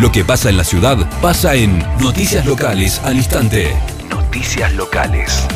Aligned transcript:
Lo 0.00 0.10
que 0.10 0.24
pasa 0.24 0.48
en 0.48 0.56
la 0.56 0.64
ciudad 0.64 0.96
pasa 1.20 1.54
en 1.54 1.78
Noticias 2.00 2.46
Locales 2.46 3.00
al 3.04 3.16
instante. 3.16 3.76
Noticias 4.08 4.72
locales. 4.74 5.46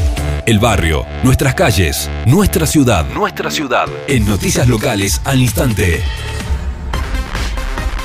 El 0.47 0.59
barrio, 0.59 1.07
nuestras 1.23 1.55
calles, 1.55 2.11
nuestra 2.27 2.67
ciudad. 2.67 3.07
Nuestra 3.15 3.51
ciudad. 3.51 3.89
En 4.07 4.27
Noticias 4.27 4.69
Locales 4.69 5.23
al 5.25 5.41
instante. 5.41 6.03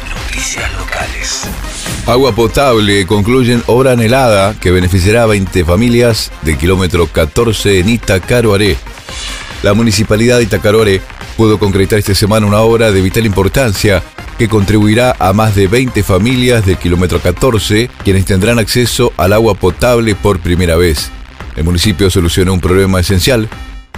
Noticias 0.09 0.71
locales. 0.77 1.43
Agua 2.07 2.34
potable 2.34 3.05
concluyen 3.05 3.61
obra 3.68 3.91
anhelada 3.91 4.54
que 4.54 4.71
beneficiará 4.71 5.23
a 5.23 5.25
20 5.25 5.66
familias 5.66 6.31
del 6.43 6.57
kilómetro 6.57 7.07
14 7.07 7.79
en 7.79 7.89
Itacaroaré. 7.89 8.77
La 9.61 9.73
municipalidad 9.73 10.38
de 10.38 10.43
Itacaroaré 10.43 11.02
pudo 11.36 11.59
concretar 11.59 12.00
esta 12.00 12.16
semana 12.16 12.47
una 12.47 12.61
obra 12.61 12.91
de 12.91 13.02
vital 13.02 13.25
importancia 13.25 14.02
que 14.40 14.48
contribuirá 14.48 15.18
a 15.20 15.34
más 15.34 15.54
de 15.54 15.68
20 15.68 16.02
familias 16.02 16.66
del 16.66 16.78
kilómetro 16.78 17.20
14, 17.20 17.89
quienes 18.06 18.24
tendrán 18.24 18.57
acceso 18.57 19.11
al 19.18 19.34
agua 19.34 19.54
potable 19.54 20.16
por 20.16 20.39
primera 20.39 20.78
vez. 20.78 21.11
El 21.57 21.66
municipio 21.66 22.10
solucionó 22.10 22.54
un 22.54 22.61
problema 22.61 23.02
esencial, 23.02 23.50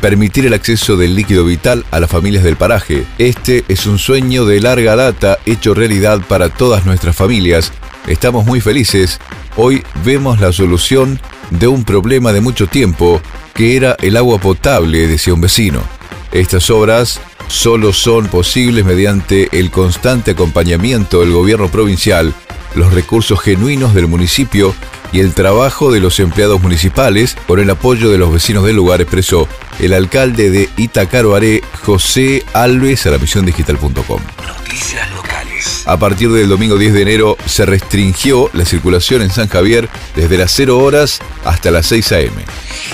permitir 0.01 0.47
el 0.47 0.55
acceso 0.55 0.97
del 0.97 1.13
líquido 1.13 1.45
vital 1.45 1.85
a 1.91 1.99
las 1.99 2.09
familias 2.09 2.43
del 2.43 2.55
paraje. 2.55 3.05
Este 3.19 3.63
es 3.67 3.85
un 3.85 3.99
sueño 3.99 4.45
de 4.45 4.59
larga 4.61 4.95
data 4.95 5.37
hecho 5.45 5.75
realidad 5.75 6.21
para 6.27 6.49
todas 6.49 6.87
nuestras 6.87 7.15
familias. 7.15 7.71
Estamos 8.07 8.43
muy 8.43 8.61
felices. 8.61 9.19
Hoy 9.57 9.83
vemos 10.03 10.39
la 10.39 10.51
solución 10.51 11.19
de 11.51 11.67
un 11.67 11.83
problema 11.83 12.33
de 12.33 12.41
mucho 12.41 12.65
tiempo, 12.65 13.21
que 13.53 13.75
era 13.77 13.95
el 14.01 14.17
agua 14.17 14.39
potable, 14.39 15.07
decía 15.07 15.35
un 15.35 15.41
vecino. 15.41 15.83
Estas 16.31 16.71
obras 16.71 17.21
solo 17.51 17.91
son 17.91 18.27
posibles 18.27 18.85
mediante 18.85 19.49
el 19.59 19.71
constante 19.71 20.31
acompañamiento 20.31 21.19
del 21.19 21.33
gobierno 21.33 21.69
provincial, 21.69 22.33
los 22.75 22.93
recursos 22.93 23.41
genuinos 23.41 23.93
del 23.93 24.07
municipio 24.07 24.73
y 25.11 25.19
el 25.19 25.33
trabajo 25.33 25.91
de 25.91 25.99
los 25.99 26.19
empleados 26.21 26.61
municipales 26.61 27.35
con 27.47 27.59
el 27.59 27.69
apoyo 27.69 28.09
de 28.09 28.17
los 28.17 28.31
vecinos 28.31 28.63
del 28.63 28.77
lugar, 28.77 29.01
expresó 29.01 29.49
el 29.79 29.93
alcalde 29.93 30.49
de 30.49 30.69
Itacaroaré, 30.77 31.61
José 31.83 32.45
Alves, 32.53 33.05
a 33.05 33.11
la 33.11 33.17
digital.com. 33.17 34.21
Noticias 34.47 35.11
locales. 35.11 35.83
A 35.85 35.97
partir 35.97 36.31
del 36.31 36.47
domingo 36.47 36.77
10 36.77 36.93
de 36.93 37.01
enero 37.01 37.37
se 37.45 37.65
restringió 37.65 38.49
la 38.53 38.63
circulación 38.63 39.21
en 39.21 39.29
San 39.29 39.49
Javier 39.49 39.89
desde 40.15 40.37
las 40.37 40.51
0 40.53 40.79
horas 40.79 41.19
hasta 41.43 41.69
las 41.69 41.85
6 41.87 42.11
a.m. 42.13 42.45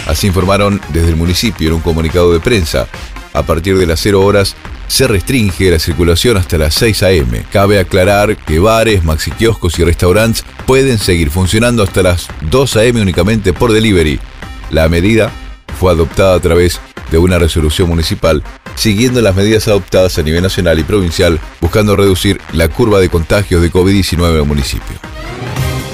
Así 0.07 0.25
informaron 0.25 0.81
desde 0.89 1.09
el 1.09 1.15
municipio 1.15 1.67
en 1.67 1.75
un 1.75 1.81
comunicado 1.81 2.33
de 2.33 2.39
prensa. 2.39 2.87
A 3.37 3.43
partir 3.43 3.77
de 3.77 3.85
las 3.85 3.99
0 3.99 4.23
horas 4.23 4.55
se 4.87 5.07
restringe 5.07 5.69
la 5.69 5.77
circulación 5.77 6.37
hasta 6.37 6.57
las 6.57 6.73
6 6.73 7.03
a.m. 7.03 7.45
Cabe 7.51 7.77
aclarar 7.77 8.35
que 8.35 8.57
bares, 8.57 9.03
maxi 9.03 9.29
kioscos 9.29 9.77
y 9.77 9.83
restaurantes 9.83 10.43
pueden 10.65 10.97
seguir 10.97 11.29
funcionando 11.29 11.83
hasta 11.83 12.01
las 12.01 12.29
2 12.49 12.77
a.m. 12.77 12.99
únicamente 12.99 13.53
por 13.53 13.71
delivery. 13.71 14.19
La 14.71 14.89
medida 14.89 15.31
fue 15.79 15.91
adoptada 15.91 16.33
a 16.33 16.39
través 16.39 16.81
de 17.11 17.19
una 17.19 17.37
resolución 17.37 17.87
municipal, 17.87 18.41
siguiendo 18.73 19.21
las 19.21 19.35
medidas 19.35 19.67
adoptadas 19.67 20.17
a 20.17 20.23
nivel 20.23 20.41
nacional 20.41 20.79
y 20.79 20.83
provincial, 20.83 21.39
buscando 21.61 21.95
reducir 21.95 22.41
la 22.53 22.69
curva 22.69 22.99
de 22.99 23.09
contagios 23.09 23.61
de 23.61 23.71
COVID-19 23.71 24.31
en 24.31 24.35
el 24.37 24.45
municipio. 24.45 24.97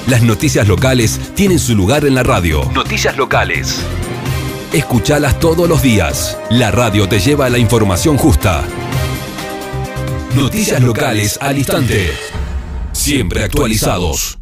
Las 0.08 0.21
noticias 0.21 0.66
locales 0.66 1.19
tienen 1.36 1.59
su 1.59 1.75
lugar 1.75 2.05
en 2.05 2.16
la 2.16 2.23
radio. 2.23 2.71
Noticias 2.73 3.17
locales. 3.17 3.83
Escuchalas 4.73 5.39
todos 5.39 5.69
los 5.69 5.83
días. 5.83 6.35
La 6.49 6.71
radio 6.71 7.07
te 7.07 7.19
lleva 7.19 7.45
a 7.45 7.49
la 7.49 7.59
información 7.59 8.17
justa. 8.17 8.63
Noticias 10.35 10.81
locales 10.81 11.38
al 11.39 11.59
instante. 11.59 12.09
Siempre 12.91 13.43
actualizados. 13.43 14.39